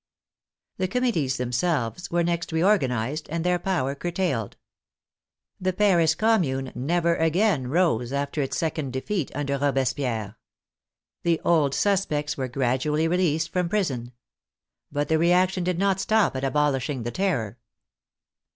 The 0.77 0.87
Committees 0.87 1.37
themselves 1.37 2.09
were 2.09 2.23
next 2.23 2.51
reorganized 2.51 3.27
and 3.29 3.43
their 3.43 3.59
power 3.59 3.93
curtailed. 3.93 4.57
The 5.59 5.73
Paris 5.73 6.15
Commune 6.15 6.71
never 6.73 7.13
again 7.17 7.67
rose 7.67 8.11
after 8.11 8.41
its 8.41 8.57
second 8.57 8.93
defeat 8.93 9.29
under 9.35 9.59
Robespierre. 9.59 10.37
The 11.21 11.39
old 11.45 11.75
suspects 11.75 12.35
were 12.35 12.47
gradually 12.47 13.07
released 13.07 13.53
from 13.53 13.69
prison. 13.69 14.13
But 14.91 15.07
the 15.07 15.19
reaction 15.19 15.63
did 15.63 15.77
not 15.77 15.99
stop 15.99 16.35
at 16.35 16.43
abolishing 16.43 17.03
the 17.03 17.11
Terror. 17.11 17.59